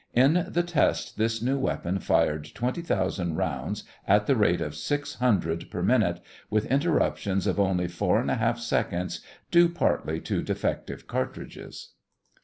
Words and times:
In 0.15 0.47
the 0.49 0.63
test 0.63 1.19
this 1.19 1.43
new 1.43 1.59
weapon 1.59 1.99
fired 1.99 2.49
twenty 2.55 2.81
thousand 2.81 3.37
shots 3.37 3.83
at 4.07 4.25
the 4.25 4.35
rate 4.35 4.59
of 4.59 4.73
six 4.73 5.13
hundred 5.13 5.69
per 5.69 5.83
minute, 5.83 6.21
with 6.49 6.65
interruptions 6.71 7.45
of 7.45 7.59
only 7.59 7.87
four 7.87 8.19
and 8.19 8.31
a 8.31 8.35
half 8.37 8.57
seconds, 8.57 9.19
due 9.51 9.69
partly 9.69 10.19
to 10.21 10.41
defective 10.41 11.05
cartridges. 11.05 11.89